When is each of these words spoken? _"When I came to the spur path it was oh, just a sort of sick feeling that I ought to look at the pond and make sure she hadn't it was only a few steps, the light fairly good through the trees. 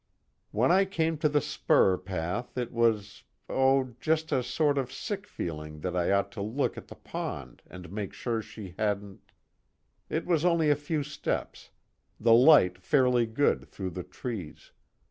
_"When 0.49 0.71
I 0.71 0.85
came 0.85 1.19
to 1.19 1.29
the 1.29 1.41
spur 1.41 1.95
path 1.95 2.57
it 2.57 2.71
was 2.71 3.21
oh, 3.47 3.93
just 3.99 4.31
a 4.31 4.41
sort 4.41 4.79
of 4.79 4.91
sick 4.91 5.27
feeling 5.27 5.81
that 5.81 5.95
I 5.95 6.09
ought 6.09 6.31
to 6.31 6.41
look 6.41 6.75
at 6.75 6.87
the 6.87 6.95
pond 6.95 7.61
and 7.69 7.91
make 7.91 8.11
sure 8.11 8.41
she 8.41 8.73
hadn't 8.79 9.31
it 10.09 10.25
was 10.25 10.43
only 10.43 10.71
a 10.71 10.75
few 10.75 11.03
steps, 11.03 11.69
the 12.19 12.33
light 12.33 12.79
fairly 12.79 13.27
good 13.27 13.67
through 13.67 13.91
the 13.91 14.01
trees. 14.01 14.71